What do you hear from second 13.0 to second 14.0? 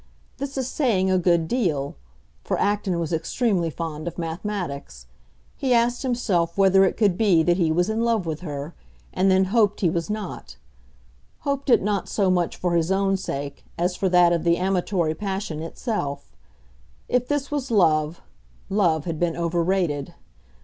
sake as